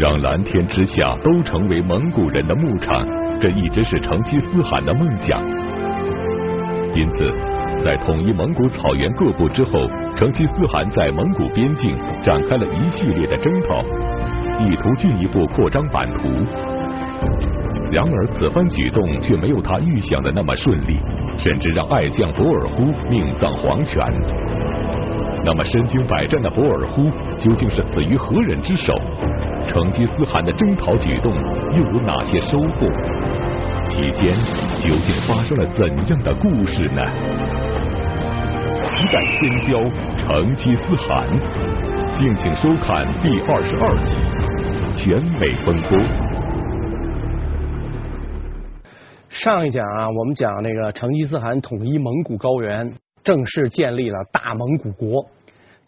[0.00, 3.06] 让蓝天之下都成为蒙古人的牧场，
[3.38, 5.38] 这一直是成吉思汗的梦想。
[6.94, 7.30] 因此，
[7.84, 9.86] 在统一蒙古草原各部之后，
[10.16, 13.82] 成吉思汗在蒙古边境展开了一系列的征讨，
[14.64, 16.30] 意图进一步扩张版图。
[17.92, 20.96] 然而，此番举动却没有他预想的那么顺利，
[21.36, 24.02] 甚至让爱将博尔忽命丧黄泉。
[25.44, 28.94] 那么，身经百战的博尔忽究竟是死于何人之手？
[29.70, 31.32] 成吉思汗的征讨举动
[31.70, 32.90] 又有哪些收获？
[33.86, 34.34] 期间
[34.82, 37.00] 究竟发生了怎样的故事呢？
[38.98, 39.88] 一代天骄
[40.18, 41.28] 成吉思汗，
[42.16, 44.14] 敬请收看第二十二集
[44.96, 45.96] 《全美风波》。
[49.28, 55.26] 上一讲啊，我们讲那个成吉思汗统一蒙古高原，正式建立了大蒙古国。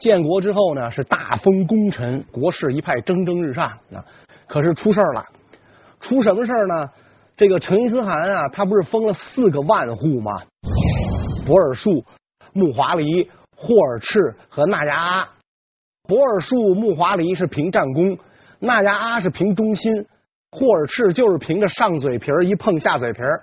[0.02, 4.04] 建国之后呢，是大封功臣，国势一派蒸蒸日上啊。
[4.48, 5.24] 可是出事了，
[6.00, 6.90] 出什么事呢？
[7.36, 10.42] 这个成吉思汗啊，他不是封了四个万户吗？
[11.46, 12.04] 博尔术、
[12.52, 15.28] 木华黎、霍尔赤和纳牙阿。
[16.08, 18.18] 博尔术、木华黎是凭战功，
[18.58, 20.04] 纳牙阿是凭忠心，
[20.50, 23.42] 霍尔赤就是凭着上嘴皮儿一碰下嘴皮儿。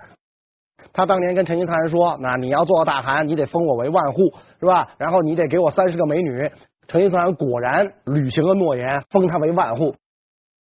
[0.92, 4.88] 他当年跟成吉思汗说：“那你要做大汗，你得封我为万户，是吧？
[4.98, 6.50] 然后你得给我三十个美女。”
[6.88, 9.94] 成吉思汗果然履行了诺言，封他为万户。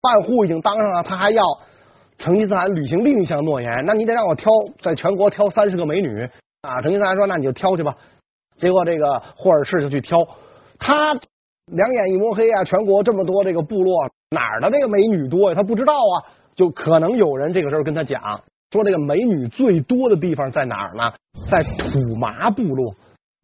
[0.01, 1.41] 万户已经当上了，他还要
[2.17, 4.51] 成吉思汗履行另一项诺言，那你得让我挑，
[4.81, 6.29] 在全国挑三十个美女
[6.61, 6.81] 啊！
[6.81, 7.95] 成吉思汗说：“那你就挑去吧。”
[8.57, 10.17] 结果这个霍尔赤就去挑，
[10.77, 11.13] 他
[11.67, 15.55] 两眼一摸黑啊，全国这么多这个部落，哪儿的这个美女多呀？
[15.55, 18.41] 他不知道啊，就可能有人这个时候跟他讲。
[18.69, 21.13] 说这个美女最多的地方在哪儿呢？
[21.49, 22.95] 在土麻部落。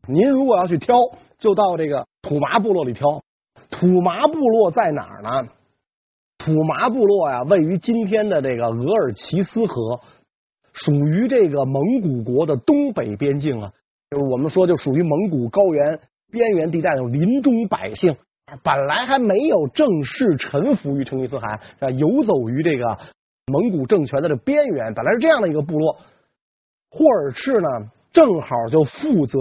[0.05, 0.97] 您如果要去挑，
[1.37, 3.21] 就到这个土麻部落里挑。
[3.69, 5.47] 土麻部落在哪儿呢？
[6.37, 10.01] 土麻部落呀，位于今天的这个额尔齐斯河，
[10.73, 13.71] 属于这个蒙古国的东北边境啊。
[14.09, 16.01] 就是我们说，就属于蒙古高原
[16.31, 18.17] 边缘地带的林中百姓，
[18.61, 22.99] 本来还没有正式臣服于成吉思汗，啊，游走于这个。
[23.51, 25.97] 蒙古政权的这边缘，本来是这样的一个部落。
[26.89, 27.67] 霍尔赤呢，
[28.13, 29.37] 正好就负责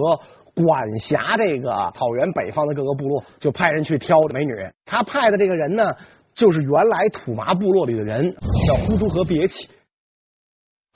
[0.54, 4.52] 管辖这个草原北方的各个部落，就派人去挑美女。
[4.84, 5.84] 他派的这个人呢，
[6.34, 8.34] 就是原来土麻部落里的人，
[8.66, 9.68] 叫呼图和别起。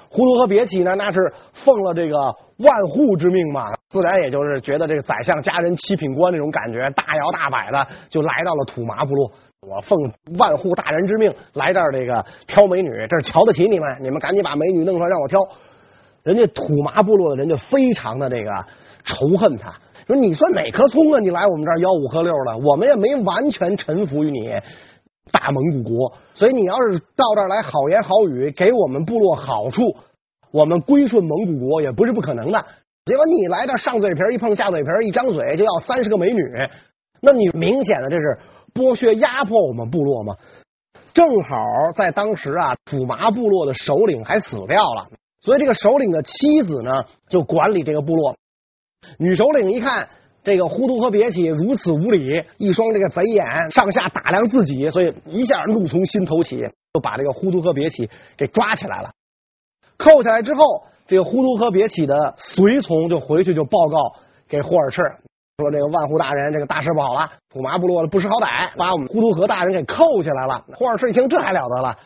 [0.08, 2.16] 呼图和别起呢，那是奉了这个
[2.58, 9.30] 万户之命嘛，自然也就是觉得这个宰相家人七品官那种感觉，大摇大摆的就来到了土麻部落。
[9.68, 9.98] 我奉
[10.38, 15.40] 万户大人之命来这儿，这个挑美女，这是瞧得起你们，你们赶紧把美女弄出来让我挑。
[16.22, 18.50] 人家土麻部落的人就非常的这个
[19.04, 19.74] 仇恨他，
[20.06, 21.18] 说你算哪棵葱啊？
[21.18, 24.54] 你来我们这儿吆五喝六的，我们也没完全臣服于你
[25.32, 29.82] 大蒙古国，所以你要是到这儿来好言好语，给我们部落好处，
[30.52, 32.64] 我们归顺蒙古国也不是不可能的。
[33.04, 36.40] 结果你来这上嘴皮一碰下嘴皮一张嘴就要三十个美女，
[37.20, 38.38] 那你明显的这是。
[38.76, 40.36] 剥削压迫我们部落吗？
[41.14, 41.56] 正好
[41.96, 45.08] 在当时啊，土麻部落的首领还死掉了，
[45.40, 48.36] 所以这个首领的妻子呢，就管理这个部落。
[49.18, 50.06] 女首领一看
[50.44, 59.10] 这个呼图和别起如此无礼，一双这个贼眼，上下打量自己，所以一下怒从心头起，就把这个呼图和别起给抓起来了。
[59.96, 63.96] 扣下来之后，这个呼图和别起的随从就回去就报告
[64.48, 65.00] 给霍尔赤。
[65.58, 70.62] 说这个万户大人，这个大事不好了，土麻部落的不识好歹，把我们呼图河大人给扣起来了。
[70.74, 71.96] 霍尔赤一听，这还了得了，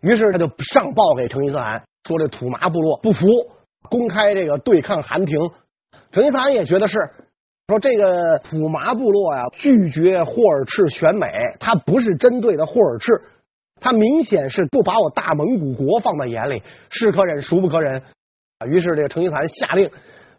[0.00, 3.26] 于是他就上报给成吉思汗，说这土麻部落不服，
[3.88, 5.36] 公开这个对抗汗廷。
[6.12, 6.98] 成吉思汗也觉得是，
[7.66, 11.26] 说这个土麻部落呀，拒绝霍尔赤选美，
[11.58, 13.10] 他不是针对的霍尔赤，
[13.80, 18.00] 他明显是不把我大蒙古国放在眼里，是可忍，孰不可忍。
[18.68, 19.90] 于是这个成吉思汗下令。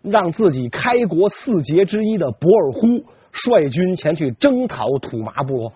[0.03, 5.73] 让自己开国四杰之一的博尔忽率军前去征讨土麻部落。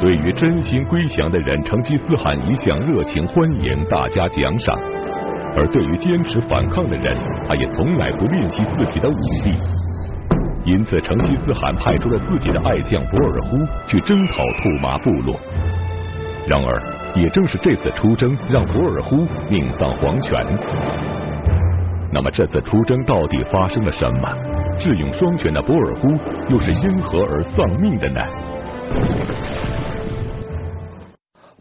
[0.00, 4.76] 对于真心归降的人，成吉思汗一向热情欢迎，大家奖赏；
[5.56, 7.16] 而对于坚持反抗的人，
[7.48, 9.12] 他也从来不吝惜自己的武
[9.42, 9.54] 力。
[10.66, 13.56] 因此，成吉思汗派出了自己的爱将博尔忽
[13.88, 15.34] 去征讨土麻部落。
[16.46, 16.80] 然而，
[17.16, 19.16] 也正是这次出征，让博尔忽
[19.48, 20.32] 命丧黄泉。
[22.12, 24.28] 那么，这次出征到底发生了什么？
[24.78, 26.08] 智勇双全的博尔忽
[26.52, 28.20] 又是因何而丧命的呢？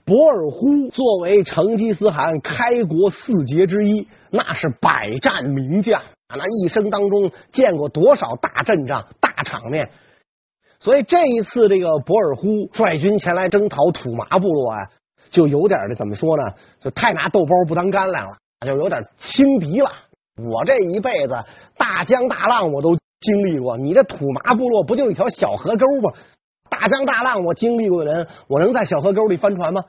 [0.06, 6.36] 博尔忽作为成吉思汗开国四杰之一，那是百战名将啊！
[6.38, 9.90] 那一生当中见过多少大阵仗、大场面？
[10.80, 14.78] 所以这一次这个博尔忽率军前来征讨土麻部落啊，
[15.36, 16.44] 就有点的怎么说呢？
[16.80, 19.90] 就太拿豆包不当干粮了，就有点轻敌了。
[20.38, 21.36] 我这一辈子
[21.78, 26.14] 大江大浪我都经历过，你这土麻部落不就一条小河沟吗？
[26.70, 29.84] 大江大浪我经历过的人，我能在小河沟里翻船吗？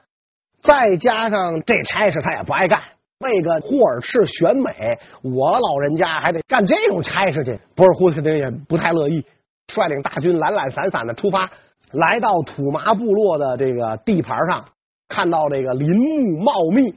[0.62, 2.80] 再加上这差事他也不爱干，
[3.20, 9.24] 为个霍尔赤选美，我老人家还得干这种差事去，博尔忽肯定也不太乐意，
[9.68, 11.48] 率领大军懒懒散散的出发，
[11.92, 14.64] 来到土麻部落的这个地盘上，
[15.08, 16.94] 看到这个林木茂密，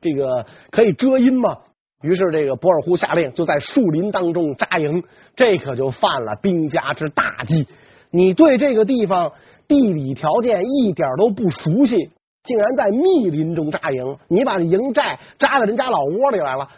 [0.00, 1.58] 这个可以遮阴吗？
[2.02, 5.04] 于是，这个博尔忽下令就在树林当中扎营，
[5.36, 7.66] 这可就犯了兵家之大忌。
[8.10, 9.32] 你对这个地方
[9.68, 12.10] 地理条件一点都不熟悉，
[12.42, 16.68] 竟然在密林中扎营，你把营寨扎到人家老窝里来了。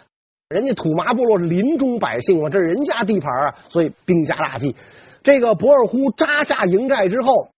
[0.48, 4.74] 人家土麻部落是林中百姓嘛，这是人家地盘啊，所以兵家大忌。
[5.22, 7.48] 这个博尔忽扎下营寨之后，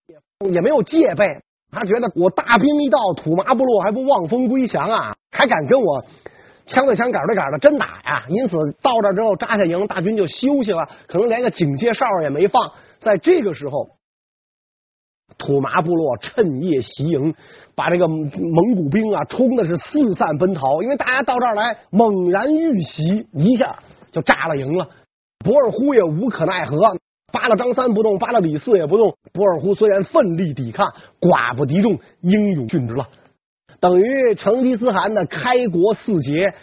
[0.53, 1.25] 也没有戒备，
[1.75, 6.05] 他觉得我大兵一到，土麻部落还不望风归降啊，还敢跟我。
[6.67, 8.25] 枪对枪，杆对杆的真打呀！
[8.31, 12.73] 因此到这之后扎下营，大军就休息了，可能连个警戒哨也没放。
[13.01, 13.91] 在这个时候，
[15.37, 17.35] 土麻部落趁夜袭营，
[17.75, 20.83] 把这个蒙古兵啊冲的是四散奔逃。
[20.83, 23.77] 因为大家到这儿来猛然遇袭，一下
[24.11, 24.89] 就炸了营了。
[25.45, 26.97] 博尔忽也无可奈何，
[27.35, 29.13] 扒拉张三不动，扒拉李四也不动。
[29.33, 30.87] 博尔忽虽然奋力抵抗，
[31.21, 33.09] 寡不敌众，英勇殉职了。
[33.81, 36.55] 等于成吉思汗的开国四杰，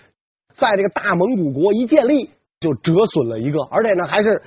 [0.56, 2.30] 在这个大蒙古国一建立
[2.62, 4.42] 就折损了一个，而且呢还是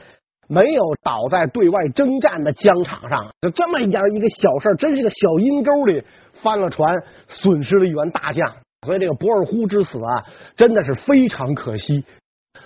[0.48, 6.90] 没有倒在对外征战的疆场上，就这么一点一个小事，真是个小阴沟里翻了船，
[7.28, 8.50] 损失了一员大将。
[8.86, 10.24] 所以这个博尔忽之死啊，
[10.56, 12.04] 真的是非常可惜。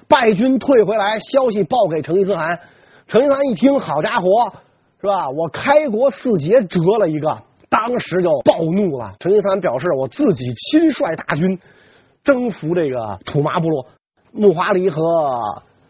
[0.08, 2.58] 败军退回来，消息报给成吉思汗，
[3.08, 4.52] 成吉思汗一听，好家伙，
[5.00, 5.28] 是吧？
[5.30, 7.42] 我开国四杰折了一个。
[7.70, 9.12] 当时就暴怒了。
[9.18, 11.58] 成吉思汗表示：“我自己亲率大军
[12.24, 13.86] 征服这个土麻部落。”
[14.32, 15.00] 木华黎和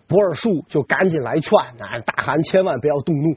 [0.06, 3.37] 博尔术就赶紧来劝：“啊，大汗千万不要动怒，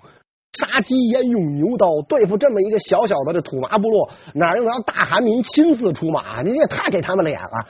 [0.53, 1.89] 杀鸡焉用牛刀？
[2.07, 6.41] 对付这么一个小小的这土麻部落，哪用得着大汗您亲自出马？
[6.41, 7.67] 您也太给他们脸了。”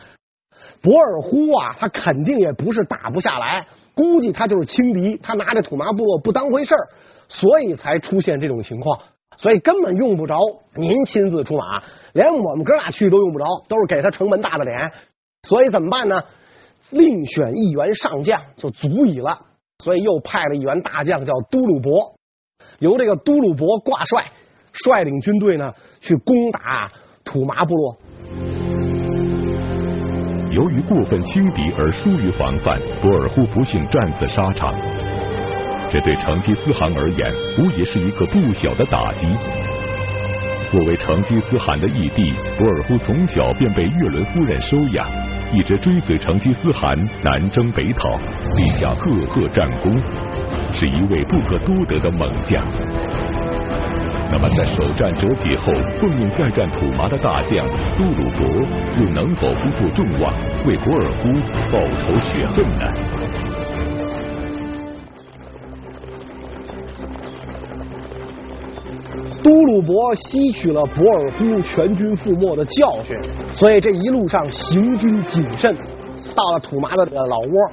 [0.81, 6.87] 博尔忽啊，他肯定也不是打不下来，估计他就是轻敌，他拿着土麻部落不当回事儿，
[7.27, 8.99] 所以才出现这种情况。
[9.37, 10.37] 所以根本用不着
[10.75, 11.81] 您亲自出马，
[12.13, 14.91] 连我们哥俩去都用不着，都是给他城门大的脸。
[15.47, 16.21] 所以怎么办呢？
[16.91, 19.39] 另选一员上将就足以了。
[19.83, 22.13] 所以又派了一员大将叫都鲁伯，
[22.77, 24.31] 由这个都鲁伯挂帅，
[24.73, 26.91] 率领军队呢去攻打
[27.23, 27.97] 土麻部落。
[30.51, 34.73] 由于过分轻敌而疏于防范，博尔忽不幸战死沙场。
[35.89, 39.27] 这对成吉思汗而言，无疑是一个不小的打击。
[40.69, 45.07] 作为成吉思汗的义弟，博尔忽从小便被月伦夫人收养，
[45.53, 48.09] 一直追随成吉思汗南征北讨，
[48.55, 49.89] 立下赫赫战功，
[50.73, 52.61] 是一位不可多得的猛将。
[54.33, 55.65] 那么，在首战折戟后，
[55.99, 57.67] 奉命再战土麻的大将
[57.97, 58.47] 都鲁伯，
[58.97, 60.33] 又能否不负众望，
[60.65, 61.27] 为博尔忽
[61.69, 62.85] 报仇雪恨呢？
[69.43, 73.17] 都鲁伯吸取了博尔忽全军覆没的教训，
[73.53, 75.75] 所以这一路上行军谨慎。
[76.33, 77.71] 到了土麻的老窝，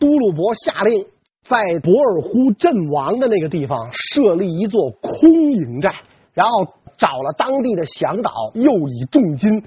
[0.00, 1.06] 都鲁伯下令
[1.48, 5.94] 在博尔忽阵亡的那个地方设立一座空营寨，
[6.34, 9.64] 然后找了当地的向导，又以重金。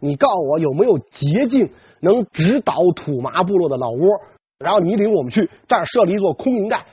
[0.00, 4.08] 你告诉我有没有捷径能直捣土麻部落的老窝？
[4.58, 6.86] 然后你领我们去这儿设立一座空营寨。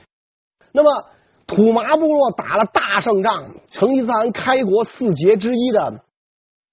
[0.72, 1.06] 那么。
[1.44, 6.00] 土麻部落打了大胜仗，成吉思汗开国四杰之一的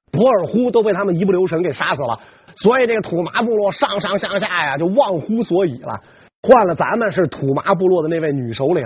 [0.09, 2.21] 博尔忽都被他们一不留神给杀死了，
[2.55, 6.01] 所以这个土麻部落上上下下呀就忘乎所以了。
[6.41, 8.85] 换了咱们是土麻部落的那位女首领，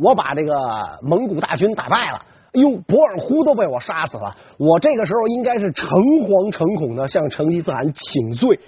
[0.00, 0.52] 我把这个
[1.02, 8.60] 蒙古大军打败了，哎呦，博尔忽都被我杀死了，我这个时候应该是诚惶诚恐的向成吉思汗请罪，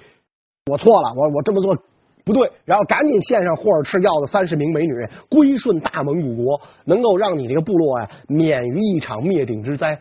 [0.71, 1.76] 我错了，我我这么做。
[2.25, 4.92] 不对，然后赶紧献上霍尔赤要的三十名美女，
[5.30, 10.00] 归顺大蒙古国，能够让你这个部落啊免于一场灭顶之灾。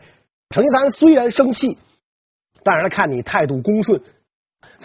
[0.50, 1.78] 成吉思汗虽然生气，
[2.64, 4.02] 但是他看你态度恭顺，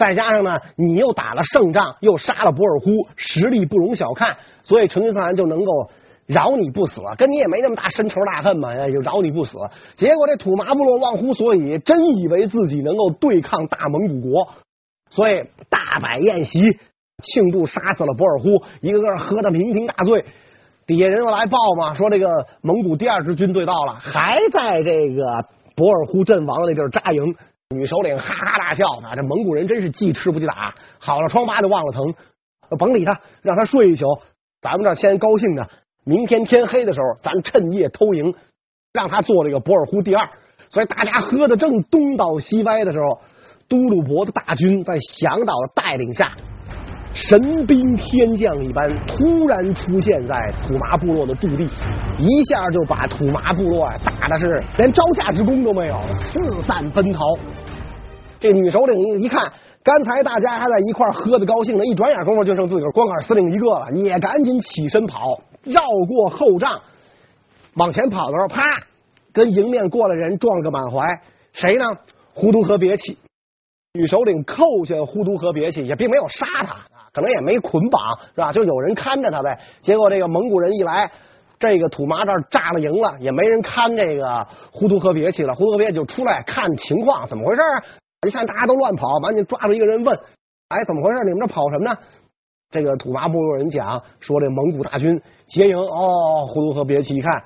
[0.04, 5.90] 再加上呢，你又打了胜仗，又杀了博尔忽，实力不容小看，所以成吉思汗就能够
[6.26, 9.58] 饶你不死，跟你也没那么大深仇大恨嘛，就饶你不死。
[9.94, 14.48] 结果这土麻部落忘乎所以，真以为自己能够对抗大蒙古国，
[15.10, 16.78] 所以大摆宴席。
[17.22, 20.24] 庆祝杀死了博尔忽，一个个喝的酩酊大醉。
[20.88, 25.22] 底下人又来报嘛，说这个蒙古第二支军队到了，还在这个
[25.76, 27.36] 博尔忽阵亡的那地儿扎营。
[27.72, 32.14] 女首领哈哈大笑啊，这蒙古人真是记吃不记打，好了疮疤就忘了疼，
[32.78, 34.06] 甭理他，让他睡一宿。
[34.60, 35.68] 咱们这先高兴着，
[36.04, 38.34] 明天天黑的时候，咱趁夜偷营，
[38.92, 40.28] 让他做这个博尔忽第二。
[40.68, 43.20] 所以大家喝的正东倒西歪的时候，
[43.68, 46.32] 都鲁伯的大军在响导的带领下。
[47.14, 51.68] 神兵天将一般突然出现在土麻部落的驻地，
[52.18, 57.20] 一下就把土麻部落啊打的是连招架之功都没有，四散奔逃。
[58.42, 59.40] 这女首领一一看，
[59.84, 66.80] 刚才大家还在一块喝的高兴呢，一转眼功夫就剩自个儿光杆司令一个了，也赶紧起身跑，绕过后帐，
[67.74, 68.64] 往前跑的时候，啪，
[69.32, 71.20] 跟迎面过来人撞个满怀。
[71.52, 71.86] 谁呢？
[72.34, 73.16] 呼图和别起。
[73.92, 76.78] 女首领扣下呼图和别起，也并没有杀他。
[77.12, 78.02] 可能也没捆绑
[78.34, 78.52] 是吧？
[78.52, 79.56] 就有人看着他呗。
[79.82, 81.08] 结果这个蒙古人一来，
[81.60, 85.54] 这个土麻这儿扎了营了，也没人看这个呼图和别起了。
[85.54, 87.84] 呼图和别起就出来看情况，怎么回事啊？
[88.26, 90.16] 一看大家都乱跑，赶紧抓住一个人问
[90.68, 91.18] ：“哎，怎么回事？
[91.24, 91.98] 你们这跑什么呢？”
[92.70, 97.44] 这个土麻部落人讲说：“这蒙古大军结营。”哦，呼图和别起一看，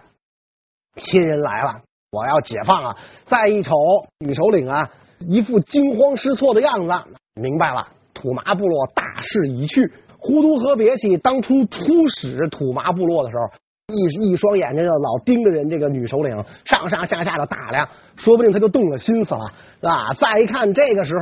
[0.97, 1.81] 亲人来了，
[2.13, 2.97] 我要解放啊！
[3.25, 3.75] 再一瞅
[4.21, 4.91] 女首领啊，
[5.21, 6.93] 一副惊慌失措的样子，
[7.41, 7.89] 明白了。
[8.15, 13.45] 土麻部落大势已去，呼图和别起当初出使土麻部落的时候，
[13.95, 19.47] 一一双眼睛就老盯着人这个女首领，上上下下的打量，说不定他就动了心思了，
[19.81, 20.13] 是吧？
[20.15, 21.21] 再一看这个时候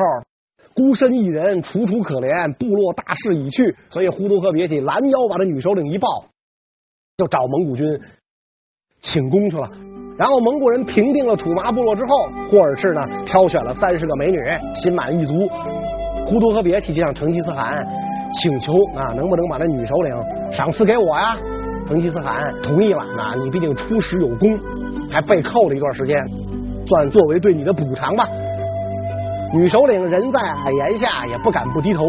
[0.73, 6.09] 孤身一人，楚楚可怜，部落大势已去，所以呼图和别起拦腰把这女首领一抱，
[7.19, 7.87] 就找蒙古军
[9.03, 9.71] 请功去了。
[10.17, 12.17] 然后蒙古人平定了土麻部落之后，
[12.51, 14.39] 霍尔赤呢挑选了三十个美女，
[14.75, 15.35] 心满意足。
[16.27, 17.77] 呼图和别起就向成吉思汗
[18.33, 20.17] 请求啊，能不能把这女首领
[20.51, 21.37] 赏赐给我呀？
[21.87, 23.03] 成吉思汗同意了。
[23.17, 24.59] 那你毕竟出使有功，
[25.11, 26.17] 还被扣了一段时间，
[26.87, 28.25] 算作为对你的补偿吧。
[29.53, 30.41] 女首领人在
[30.73, 32.07] 檐下，也不敢不低头，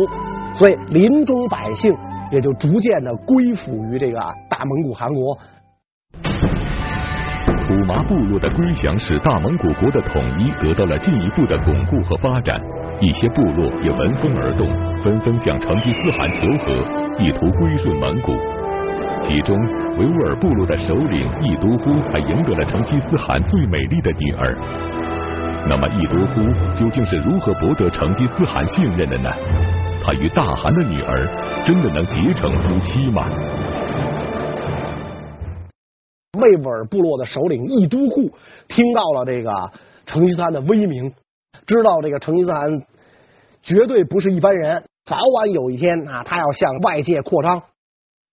[0.54, 1.94] 所以林中百姓
[2.32, 5.38] 也就逐渐的归附于这个大蒙古汗国。
[7.68, 12.60] 土麻部落的归降，使大蒙古国的统一得到了进一步的巩固和发展。
[13.02, 14.68] 一些部落也闻风而动，
[15.02, 16.74] 纷纷向成吉思汗求和，
[17.22, 18.32] 意图归顺蒙古。
[19.28, 19.58] 其中，
[19.98, 24.56] 维吾尔部落的首领亦都忽还赢得了成吉思汗最美丽的女儿。
[25.68, 26.44] 那么，亦都忽
[26.78, 29.30] 究竟是如何博得成吉思汗信任的呢？
[30.04, 31.28] 他与大汗的女儿
[31.66, 33.28] 真的能结成夫妻吗？
[36.40, 38.30] 维吾尔部落的首领亦都护
[38.68, 39.72] 听到了这个
[40.06, 41.12] 成吉思汗的威名。
[41.66, 42.70] 知道这个成吉思汗
[43.64, 47.64] 绝对不是一般人，早晚有一天啊，他要向外界扩张，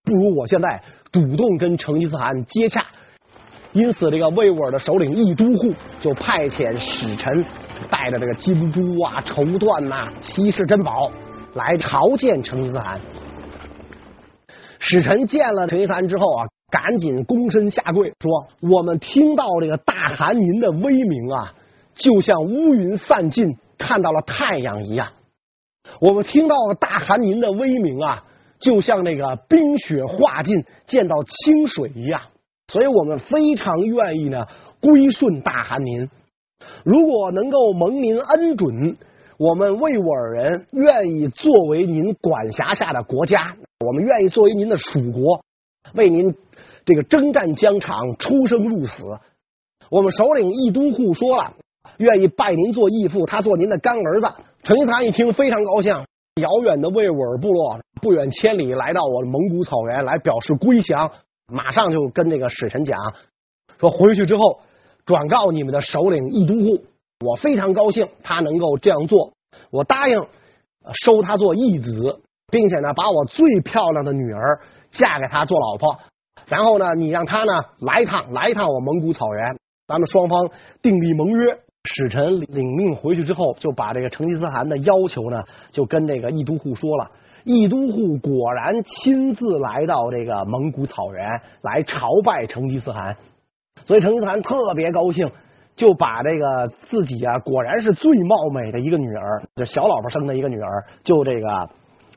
[0.04, 2.84] 不如我现在主动跟成吉思汗接洽。
[3.72, 7.44] 因此，这个维吾尔的首领亦都护就派遣使臣，
[7.88, 11.10] 带着这个金珠啊、绸缎呐、稀世珍宝
[11.54, 13.00] 来朝见成吉思汗。
[14.78, 21.54] 使臣见了成吉思汗之后啊，赶紧躬身下跪，说：“我们听到这个大汗您的威名啊。”
[21.94, 25.08] 就像乌云散尽，看到了太阳一样。
[26.00, 28.24] 我们听到了大汗您的威名啊，
[28.62, 32.20] 就像那个冰雪化尽，见到清水一样。
[32.72, 34.46] 所以我们非常愿意呢
[34.80, 36.08] 归顺大汗您。
[36.84, 38.96] 如果能够蒙您恩准，
[39.36, 45.44] 我们维吾尔人愿意作为您管辖下的国家，我们愿意作为您的属国，
[45.94, 46.34] 为您
[46.84, 49.04] 这个征战疆场，出生入死。
[49.90, 51.52] 我们首领义都护说了。
[51.98, 54.26] 愿意拜您做义父，他做您的干儿子。
[54.62, 55.94] 成吉思汗一听非常高兴，
[56.40, 61.10] 遥远的维吾尔部落不远千里来到我蒙古草原来表示归降，
[61.46, 62.98] 马上就跟那个使臣讲
[63.78, 64.60] 说，回去之后
[65.04, 66.84] 转告你们的首领亦都护，
[67.26, 69.34] 我非常高兴他能够这样做，
[69.70, 70.26] 我答应
[71.04, 72.20] 收他做义子，
[72.50, 74.60] 并且呢把我最漂亮的女儿
[74.90, 75.98] 嫁给他做老婆，
[76.46, 81.58] 然后呢你让他呢来一趟来一趟我蒙古草原，咱们双方订立盟约。
[81.84, 85.36] 使臣领命回去之后，就把这个成吉思汗的要求呢，
[85.70, 87.10] 就跟这个亦都护说了。
[87.44, 93.16] 亦都护果然亲自来到这个蒙古草原来朝拜成吉思汗，
[93.84, 95.28] 所以成吉思汗特别高兴，
[95.74, 101.68] 就把这个自己啊果然是最貌美的一个女儿，就小老婆生的一个女儿，就这个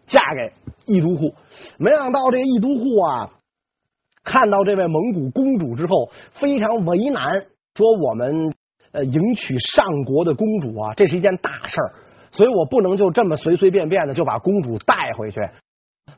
[0.05, 0.53] 嫁给
[0.85, 1.33] 亦都护。
[1.79, 3.31] 没想到这个亦都护啊，
[4.23, 7.41] 看到这位蒙古公主之后，非常为难，
[7.73, 8.53] 说我们。
[8.95, 11.91] 呃，迎娶上国的公主啊，这是一件大事儿，
[12.31, 15.41] 所以我不能就这么随随便便的就把公主带回去。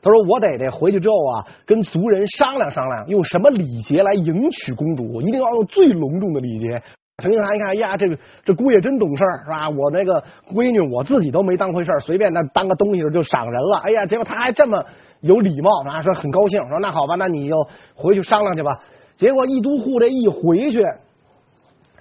[0.00, 6.80] 他说：“我得得回去之后啊，跟族人商量商量，用什么礼节来迎娶公主，一定要用最隆重的礼节。”
[7.20, 9.68] 成吉思汗一看，呀，这个这姑爷真懂事儿，是吧？
[9.68, 10.22] 我那个
[10.54, 13.78] 闺女，我自己都没当回事儿，随便那当个东西就赏人了。
[13.78, 14.84] 哎呀，结果他还这么
[15.20, 17.54] 有礼貌，啊，说很高兴，说那好吧，那你就
[17.96, 18.70] 回去商量去吧。
[19.16, 20.80] 结果一都护这一回去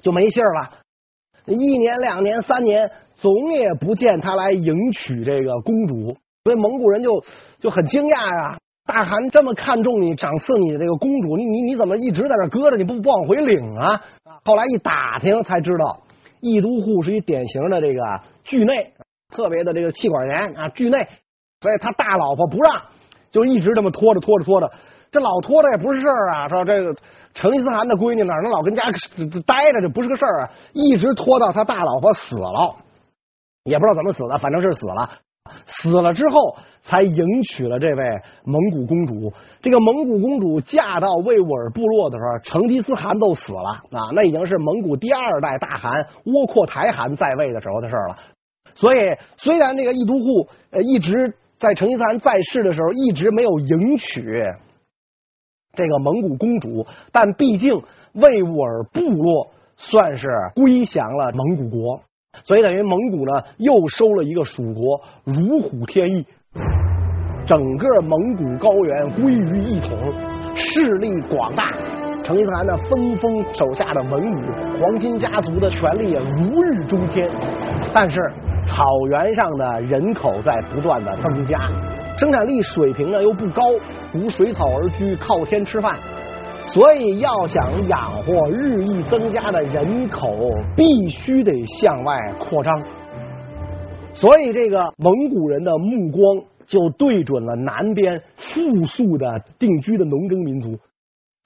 [0.02, 0.70] 就没信儿了，
[1.46, 6.18] 一年、两年、三年，总也不见他来迎娶这个公主。
[6.44, 7.24] 所以蒙古人就
[7.60, 14.02] 就很惊讶呀，大汗这么看重你，赏赐你这个公主，你你你怎么一直在那搁着，你不不往回领啊？
[14.46, 16.00] 后来一打听才知道，
[16.40, 18.02] 议都护是一典型的这个
[18.46, 18.94] 惧内，
[19.36, 21.06] 特别的这个气管炎啊，惧内，
[21.60, 22.82] 所以他大老婆不让，
[23.30, 24.72] 就一直这么拖着拖着拖着，
[25.18, 26.96] 这老拖着也不是事儿啊，说这个
[27.34, 28.84] 成吉思汗的闺女哪能老跟家
[29.46, 32.76] 待着，这不是个事儿啊，一直拖到他大老婆死了，
[33.64, 35.10] 也不知道怎么死的，反正是死了。
[35.66, 38.04] 死了之后，才迎娶了这位
[38.44, 39.32] 蒙古公主。
[39.62, 45.92] 这个蒙古公主嫁到维吾尔部落的时候，成吉思汗都死了啊，那已经是蒙古第二代大汗
[46.26, 48.18] 窝阔台汗在位的时候的事儿了。
[48.76, 48.98] 所以，
[49.38, 54.44] 虽然那个议都护呃一直在成吉思汗在世的时候一直没有迎娶
[55.78, 57.72] 这个蒙古公主，但毕竟
[58.14, 62.02] 维吾尔部落算是归降了蒙古国。
[62.44, 66.26] 所以等于蒙古呢又收了一个属国，如虎添翼，
[67.46, 69.98] 整个蒙古高原归于一统，
[70.56, 71.72] 势力广大。
[72.24, 77.26] 成吉思汗呢分封手下的文武黄金家族的权力也如日中天，
[77.94, 78.20] 但是
[78.68, 81.58] 草原上的人口在不断的增加，
[82.18, 83.62] 生产力水平呢又不高，
[84.12, 85.98] 逐水草而居，靠天吃饭。
[86.66, 90.36] 所以，要想养活日益增加的人口，
[90.76, 92.84] 必须得向外扩张。
[94.14, 100.78] 所以，这个蒙古人的目光就对准了南边富庶的定居的农耕民族。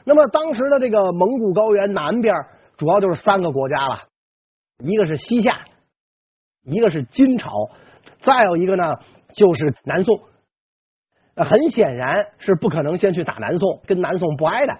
[0.05, 2.33] 那么，当时的这个蒙古高原南边，
[2.77, 3.99] 主要就是三个国家了：
[4.79, 5.59] 一个是西夏，
[6.63, 7.51] 一个是金朝，
[8.21, 8.95] 再有一个呢
[9.35, 10.19] 就是南宋。
[11.35, 14.77] 很显然是不可能先去打南宋，跟南宋不挨着。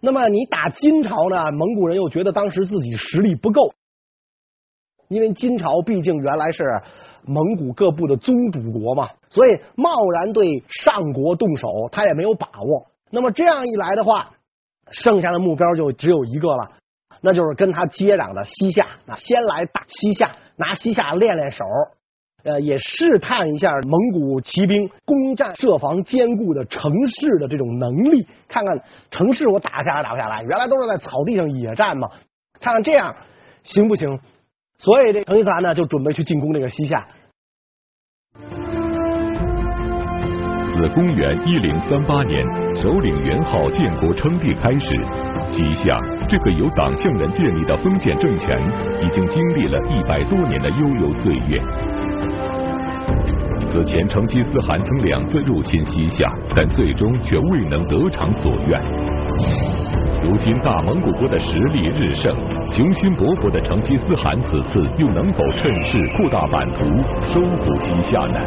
[0.00, 1.50] 那么你打金朝呢？
[1.52, 3.74] 蒙古人又觉得当时自己实力不够，
[5.08, 6.64] 因为金朝毕竟原来是
[7.24, 12.86] 蒙古各部的宗主国嘛，所以贸然对上国动手，他也没有把握。
[13.10, 14.34] 那么这样一来的话，
[14.90, 16.70] 剩下的目标就只有一个了，
[17.20, 18.86] 那就是跟他接壤的西夏。
[19.04, 21.64] 那先来打西夏，拿西夏练练手。
[22.48, 28.80] 呃，也试探一下蒙古骑兵攻占设防坚固的城市的这种能力，看看
[29.10, 30.42] 城市我打下来打不下来。
[30.42, 32.08] 原来都是在草地上野战嘛，
[32.58, 33.14] 看看这样
[33.64, 34.18] 行不行？
[34.78, 37.06] 所以这成吉思汗呢就准备去进攻这个西夏。
[40.74, 42.42] 自公元一零三八年
[42.76, 44.88] 首领元昊建国称帝开始，
[45.48, 48.58] 西夏这个由党项人建立的封建政权，
[49.04, 51.60] 已经经历了一百多年的悠悠岁月。
[53.70, 58.80] 此前，成吉思汗曾两次入侵西夏，但最终却未能得偿所愿。
[60.22, 62.34] 如今大蒙古国的实力日盛，
[62.72, 66.82] 雄心勃勃的成吉思汗此次又能否趁势扩大版图，
[67.26, 68.40] 收复西夏呢？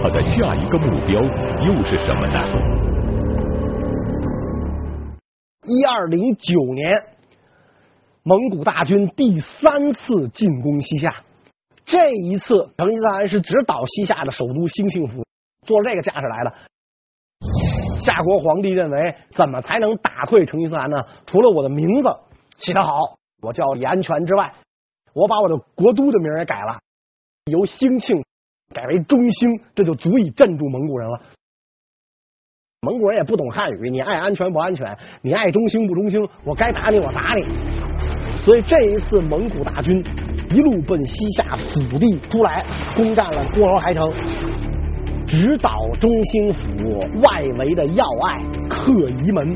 [0.00, 1.20] 他的下一个目标
[1.66, 2.38] 又是什么呢？
[5.64, 6.94] 一二零九年，
[8.22, 11.12] 蒙古大军第三次进攻西夏。
[11.88, 15.24] 这一次，成吉思汗是直捣西夏的首都兴庆府，
[15.66, 16.52] 坐这个架势来的。
[18.02, 21.02] 夏国皇帝认为，怎么才能打退成吉思汗呢？
[21.24, 22.08] 除了我的名字
[22.58, 22.92] 起得好，
[23.40, 24.52] 我叫李安全之外，
[25.14, 26.78] 我把我的国都的名也改了，
[27.50, 28.22] 由兴庆
[28.74, 31.22] 改为中兴，这就足以镇住蒙古人了。
[32.82, 38.42] 蒙古人也不懂汉语，你爱安全不安全，你爱中兴不中兴，我该打你我打你。
[38.42, 40.04] 所以这一次蒙古大军。
[40.50, 42.64] 一路奔西夏腹地突来，
[42.96, 44.10] 攻占了郭罗台城，
[45.26, 48.90] 直捣中兴府外围的要隘克
[49.22, 49.54] 夷门。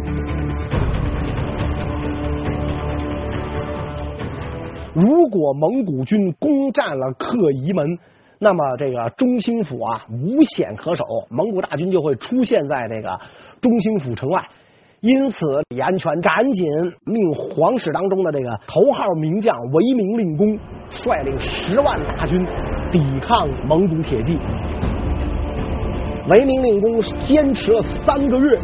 [4.95, 7.99] 如果蒙古军攻占了克夷门，
[8.39, 13.19] 那么这个中兴府啊无险可守，蒙古大军就会出现在这个
[13.63, 14.47] 中兴府城外。
[15.03, 16.65] 因此，李安全赶紧
[17.05, 20.57] 命皇室当中的这个头号名将韦明令公
[20.89, 21.87] 率领十万
[22.17, 22.47] 大军
[22.93, 24.39] 抵抗蒙古铁骑。
[26.31, 28.61] 韦明令公坚持了三个月，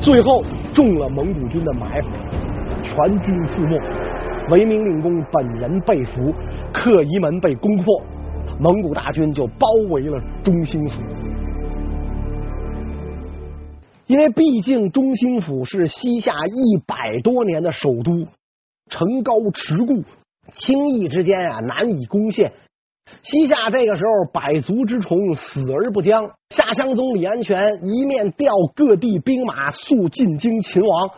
[0.00, 0.40] 最后
[0.72, 2.10] 中了蒙古军的埋伏，
[2.84, 3.76] 全军覆没。
[4.50, 6.32] 韦明令公本人被俘，
[6.72, 8.00] 克夷门被攻破，
[8.60, 11.02] 蒙古大军就包围了中兴府。
[14.12, 18.28] 因为毕竟中兴府是西夏一百多年的首都，
[18.90, 20.04] 城高池固，
[20.52, 22.52] 轻易之间啊难以攻陷。
[23.22, 26.30] 西夏这个时候百足之虫，死而不僵。
[26.50, 31.10] 夏襄宗李安全一面调各地兵马速进京擒王，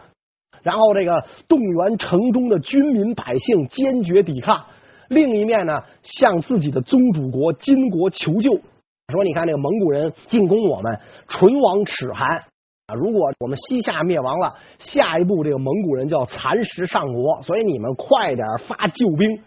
[0.63, 4.67] 然后这个动员城中的军民百姓坚决抵抗。
[5.09, 12.45] 另一面呢，向自己的宗主国金国求救，说：“你看，这个蒙古人进攻我们，唇亡齿寒
[12.87, 12.95] 啊！
[12.95, 19.41] 如果我们西夏灭亡了，下一步这个蒙古人就要蚕食上国，所以你们快点发救兵。”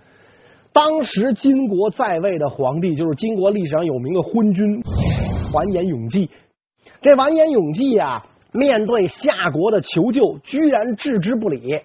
[0.73, 4.84] 当时金国在位的皇帝就是金国历史上有名的昏君
[5.54, 6.30] 完颜永济。
[7.02, 11.82] 这完颜永济啊，面对夏国的求救，居然置之不理。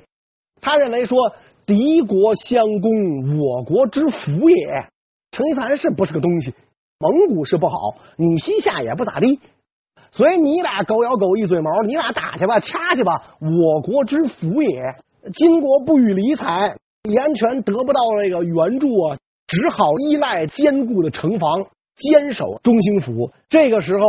[0.60, 1.18] 他认为说。
[1.64, 4.84] 敌国相攻，我国之福也。
[5.30, 6.52] 成吉思汗是不是个东西？
[6.98, 9.38] 蒙古是不好，你西夏也不咋地，
[10.12, 14.94] 所以你俩狗咬狗一嘴毛，你俩打去吧，掐去吧，我国之福也。
[15.32, 19.16] 金国不予理睬，李安全得不到这个援助啊，
[19.48, 23.32] 只好依赖坚固的城防，坚守中兴府。
[23.48, 24.04] 这个时候。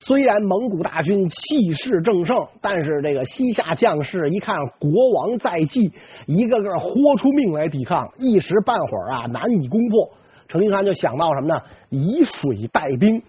[0.00, 5.90] 虽然蒙古大军气势正盛，但是这个西夏将士一看国王在即，
[6.26, 10.10] 一个个豁出命来抵抗，一时半会儿啊难以攻破。
[10.46, 11.58] 成吉思汗就想到什么呢？
[11.88, 13.22] 以水代兵。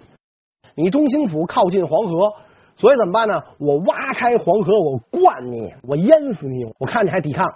[0.75, 2.33] 你中兴府靠近黄河，
[2.75, 3.41] 所以怎么办呢？
[3.57, 7.53] 我挖开黄河，我灌你，我淹死你，我看你还抵抗。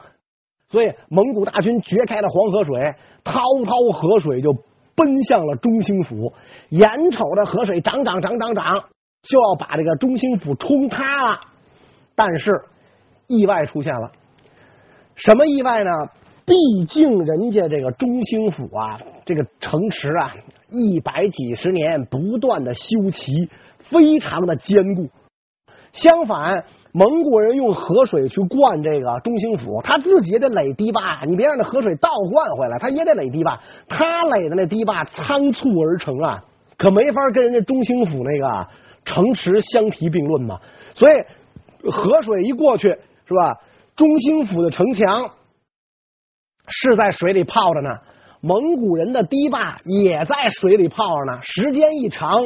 [0.68, 4.54] 所以蒙古大军掘开了黄河水，滔滔河水就
[4.96, 6.34] 奔向了中兴府。
[6.70, 8.84] 眼瞅着河水涨涨涨涨涨。
[9.22, 11.42] 就要把这个中兴府冲塌了，
[12.16, 12.54] 但是
[13.28, 14.10] 意外出现了。
[15.16, 15.92] 什么意外呢？
[16.46, 16.56] 毕
[16.86, 20.34] 竟人家这个中兴府啊，这个城池啊，
[20.72, 25.10] 一百几十年不断的修齐，非常的坚固。
[25.92, 31.24] 相反，蒙古人用河水去灌这个中兴府，他自己也得垒堤坝。
[31.26, 33.60] 你别让那河水倒灌回来，他也得垒堤坝。
[33.88, 36.44] 他垒的那堤坝仓促而成啊，
[36.78, 38.68] 可没法跟人家中兴府那个。
[39.06, 40.60] 城池相提并论嘛，
[40.94, 42.90] 所以河水一过去
[43.26, 43.58] 是吧？
[43.96, 45.32] 中兴府的城墙
[46.68, 47.90] 是在水里泡着呢，
[48.42, 51.40] 蒙古人的堤坝也在水里泡着呢。
[51.42, 52.42] 时间一长，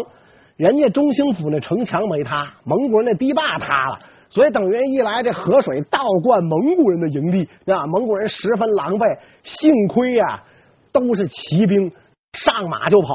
[0.55, 9.17] 人家中兴府那城墙没塌，蒙古人那堤坝塌了，所以等于一来这河水倒灌蒙古人的营地，啊，蒙古人十分狼狈。
[9.43, 10.43] 幸亏呀、啊，
[10.91, 11.91] 都是骑兵，
[12.33, 13.13] 上马就跑，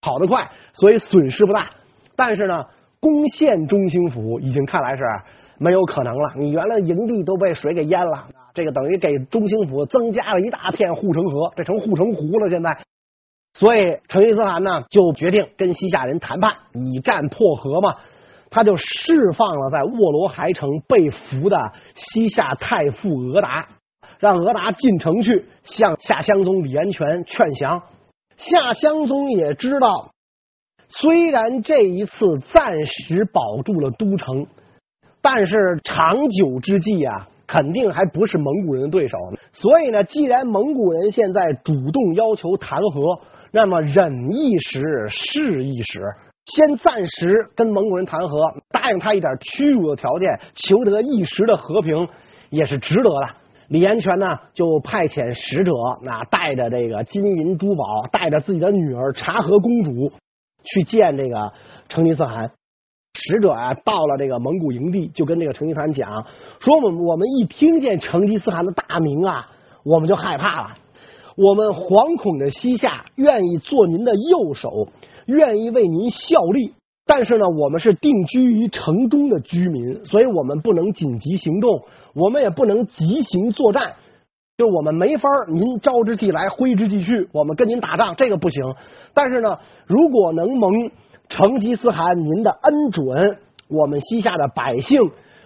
[0.00, 1.70] 跑得快，所以损失不大。
[2.16, 2.64] 但是呢，
[2.98, 5.02] 攻陷中兴府已经看来是
[5.58, 6.32] 没有可能了。
[6.36, 12.48] 你原来营地都被水给淹了，这个等于给中兴府增加了一大片护城河，这成护城湖了。
[12.48, 12.70] 现在，
[13.54, 17.96] 所以成吉思汗呢就决定跟西夏人谈判，以战破和嘛。
[18.50, 23.68] 他就释放了在卧罗海城被俘的西夏太傅额达，
[24.18, 27.82] 让额达进城去向夏襄宗李安全劝降。
[28.36, 30.10] 夏襄宗也知道。
[30.88, 34.48] 虽然这一次暂时保住了都城，
[35.20, 39.18] 但是长久之计啊，肯定还不是蒙古人的对手。
[39.52, 43.18] 所以呢，既然蒙古人现在主动要求谈和，
[43.50, 46.00] 那么忍一时是一时，
[46.46, 52.06] 先暂时跟蒙古人谈和，答应他一点屈辱的条件，求得一时的和平，
[52.50, 53.28] 也是值得的。
[53.66, 60.12] 李延全呢，就派遣使者，那带着这个金银珠宝，带着自己的女儿察合公主。
[60.62, 61.52] 去见这个
[61.88, 62.50] 成吉思汗，
[63.14, 66.26] 使者啊到了这个蒙古营地，就跟这个成吉思汗讲
[66.60, 69.48] 说：“我们我们一听见成吉思汗的大名啊，
[69.84, 70.76] 我们就害怕了。
[71.36, 74.88] 我们惶恐的西夏愿意做您的右手，
[75.26, 76.74] 愿意为您效力。
[77.06, 81.82] 但是呢，我们是定居于城中的居民，所以我们不能紧急行动，
[82.14, 83.94] 我们也不能急行作战。”
[84.56, 88.62] 就我们没法您召之即来，挥之即去，我们跟您打仗这个不行。
[89.14, 90.70] 但是呢，如果能蒙
[91.30, 93.38] 成吉思汗您的恩准，
[93.68, 95.00] 我们西夏的百姓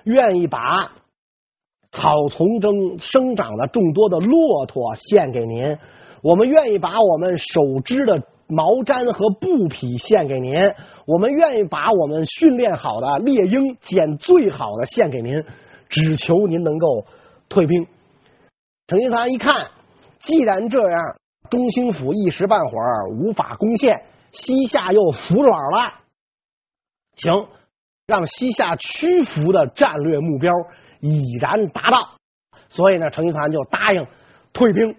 [0.05, 0.93] 愿意把
[1.93, 5.79] 草丛中生长的众多的骆驼献给您，
[6.23, 10.55] 我们愿意把我们手织的毛毡和布匹献给您，
[11.07, 15.45] 我们愿意把我们训练好的猎鹰捡最好的献给您，
[15.91, 17.05] 只求您能够
[17.49, 17.87] 退兵。
[18.87, 19.69] 成吉思汗一看，
[20.19, 21.01] 既然这样，
[21.51, 24.03] 中兴府一时半会儿无法攻陷，
[24.35, 25.95] 西夏又服软了，
[27.17, 27.47] 行，
[28.07, 30.53] 让西夏屈服的战略目标
[31.01, 32.11] 已然达到，
[32.69, 34.07] 所以呢，成吉思汗就答应
[34.53, 34.95] 退兵。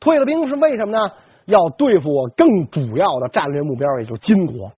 [0.00, 0.98] 退了兵是为什么呢？
[1.46, 4.72] 要对付我更主要的战略目标，也就是金国。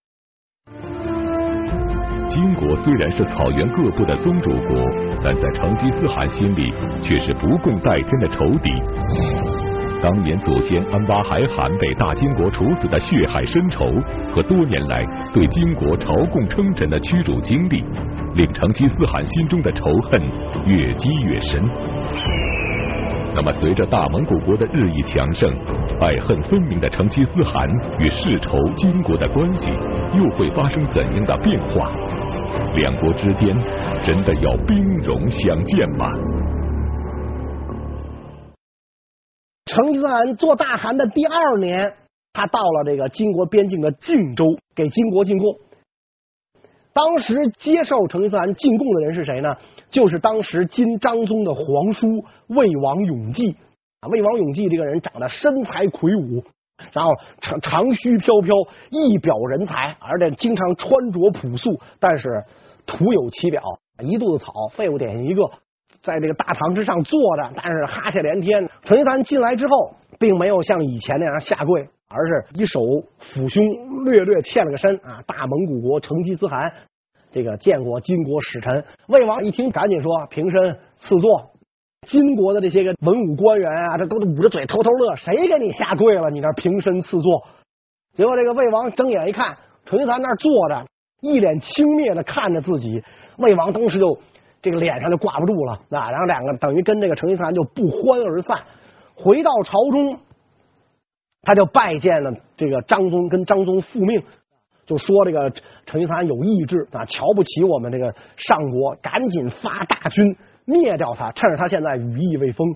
[2.29, 4.85] 金国虽然是草原各部的宗主国，
[5.25, 6.71] 但在成吉思汗心里
[7.03, 9.48] 却是不共戴天的仇敌。
[10.01, 13.85] 当年祖先安巴海罕被大金国处死的血海深仇，
[14.31, 17.85] 和多年来对金国朝贡称臣的屈辱经历，
[18.35, 20.23] 令成吉思汗心中的仇恨
[20.65, 21.61] 越积越深。
[23.35, 25.53] 那么，随着大蒙古国的日益强盛，
[26.01, 29.73] 爱恨分明的成吉思汗与世仇金国的关系
[30.17, 31.93] 又会发生怎样的变化？
[32.75, 33.49] 两国之间
[34.07, 36.07] 真的要兵戎相见吗？
[39.69, 41.95] 成吉思汗做大汗的第二年，
[42.33, 45.57] 他到了这个金国边境的靖州，给金国进贡。
[46.93, 49.57] 当时接受成吉思汗进贡的人是谁呢？
[49.91, 53.57] 就是当时金章宗的皇叔魏王永济。
[54.09, 56.45] 魏王永济这个人长得身材魁梧，
[56.93, 58.55] 然后长长须飘飘，
[58.91, 62.45] 一表人才，而且经常穿着朴素，但是
[62.87, 63.63] 徒有其表，
[64.03, 65.51] 一肚子草，废物典型一个，
[66.03, 68.69] 在这个大堂之上坐着，但是哈欠连天。
[68.85, 72.81] 成吉思汗进来之后，并没有像以前那样下跪，而是一手
[73.21, 75.23] 抚胸，略略欠了个身啊。
[75.27, 76.73] 大蒙古国成吉思汗。
[77.31, 81.51] 这个见过金国使臣，魏王一听，赶紧说平身赐座。
[82.07, 86.31] 金国的这些个文武官员啊，这都捂着嘴偷偷乐，谁给你下跪了？
[86.31, 87.47] 你那平身赐座。
[88.15, 90.87] 结果这个魏王睁眼一看，成吉思汗那坐着，
[91.21, 93.03] 一脸轻蔑的看着自己。
[93.37, 94.19] 魏王当时就
[94.61, 98.59] 这个脸上就挂不住了啊，然后两个等于跟这个成吉思汗就不欢而散。
[99.15, 100.19] 回到朝中，
[101.43, 104.23] 他就拜见了这个张宗，跟张宗复命。
[104.87, 105.51] 就说这个
[105.85, 112.67] 成吉思汗有意志啊，瞧不起我们这个上国，赶紧发大军灭掉他，趁着他现在羽翼未丰。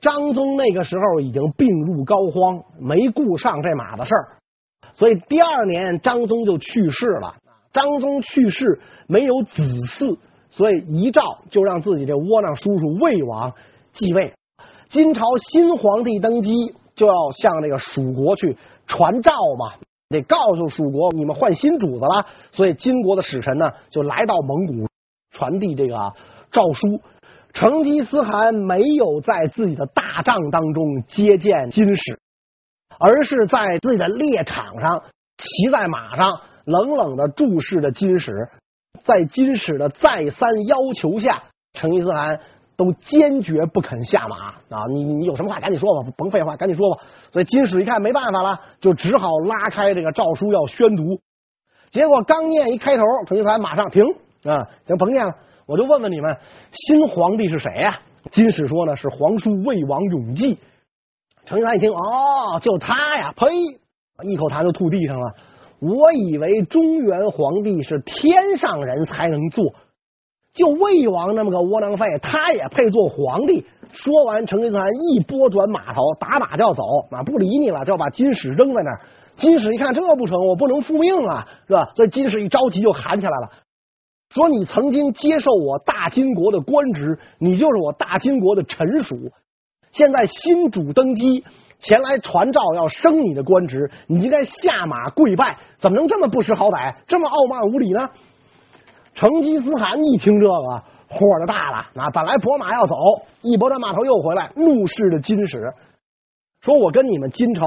[0.00, 4.36] 张宗那个时候已经病入膏肓，没顾上这码子事儿，
[4.92, 7.34] 所以第二年张宗就去世了。
[7.72, 10.16] 张宗去世没有子嗣，
[10.50, 13.54] 所以遗诏就让自己这窝囊叔叔魏王
[13.92, 14.34] 继位。
[14.88, 19.74] 金朝新皇帝登基，就要向这个蜀国去传诏嘛。
[20.08, 22.26] 得告诉蜀国，你们换新主子了。
[22.50, 24.88] 所以金国的使臣呢，就来到蒙古
[25.30, 26.12] 传递这个
[26.50, 27.00] 诏书。
[27.52, 32.18] 成吉思汗没有在自己的大帐当中接见金使，
[32.98, 35.02] 而是在自己的猎场上
[35.36, 38.48] 骑在马上，冷冷的注视着金使。
[39.04, 42.40] 在金使的再三要求下，成吉思汗。
[42.76, 44.86] 都坚决不肯下马啊！
[44.88, 47.02] 你你有什么话赶紧说吧，甭废话，赶紧说吧。
[47.30, 51.20] 所以金使一看没办法了，就只好拉开这个诏书要宣读。
[51.90, 54.02] 结果刚念一开头，成吉思汗马上停
[54.44, 55.34] 啊，行，甭念了，
[55.66, 56.38] 我就问问你们，
[56.72, 60.58] 新皇帝是谁呀、金使说呢，是皇叔魏王永济。
[61.44, 63.34] 成吉思汗一听，哦，就他呀！
[63.36, 63.46] 呸，
[64.24, 65.34] 一口痰就吐地上了。
[65.80, 69.74] 我以为中原皇帝是天上人才能做。
[70.52, 73.64] 就魏王那么个窝囊废，他也配做皇帝？
[73.92, 79.00] 说完，成吉思汗一拨转马头，打马就要走，啊，不理你了，就要把金使扔在那儿。
[79.36, 81.92] 金使一看这不成，我不能复命啊，是吧？
[81.94, 83.50] 所以金使一着急就喊起来了，
[84.34, 89.32] 说：“你曾经接受我大金国的官职，你就是我大金国的臣属。
[89.92, 91.44] 现在新主登基，
[91.80, 98.08] 前来传召要升你的官职，你应该下马跪拜，怎么能这么不识好歹，这么傲慢无礼呢？”
[99.12, 101.78] 成吉思汗一听这个，火就大了。
[101.96, 102.94] 啊，本来拨马要走，
[103.42, 105.74] 一拨转马头又回来，怒视着金使，
[106.60, 107.66] 说：“我跟你们金朝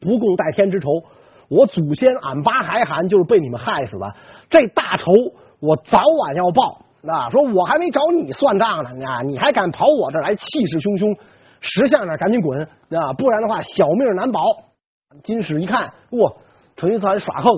[0.00, 0.88] 不共戴天之仇，
[1.48, 4.14] 我祖先俺巴海汗就是被你们害死的，
[4.48, 5.12] 这大仇
[5.60, 6.82] 我早晚要报。
[7.02, 11.18] 那，说我还没找你算账呢，啊，你还敢跑我这来，气势汹汹，
[11.60, 14.40] 识相点，赶紧滚，啊，不然的话小命难保。”
[15.24, 16.32] 金使一看，哇，
[16.76, 17.50] 成吉思汗耍横。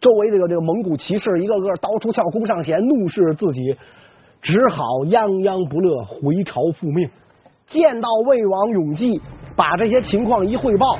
[0.00, 3.76] 周围这个这个蒙古骑士一个个刀出鞘，弓上弦，怒视自己，
[4.40, 7.08] 只好泱泱不乐，回朝复命。
[7.66, 9.20] 见到魏王永济，
[9.54, 10.98] 把这些情况一汇报，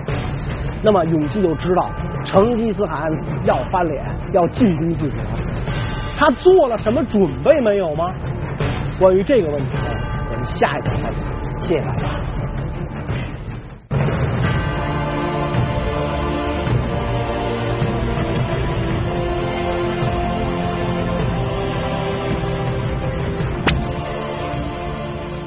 [0.82, 1.90] 那么永济就知道
[2.24, 3.10] 成吉思汗
[3.44, 5.26] 要翻脸，要进攻自己了。
[6.16, 8.14] 他做了什么准备没有吗？
[8.98, 9.72] 关于这个问题，
[10.30, 11.58] 我们下一讲再讲。
[11.60, 12.33] 谢谢大家。